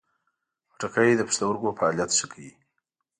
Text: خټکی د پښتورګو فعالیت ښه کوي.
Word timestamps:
خټکی 0.73 1.11
د 1.15 1.21
پښتورګو 1.29 1.69
فعالیت 1.77 2.11
ښه 2.17 2.25
کوي. 2.31 2.51